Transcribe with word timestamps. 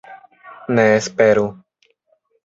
Ne 0.77 0.85
esperu. 1.01 1.45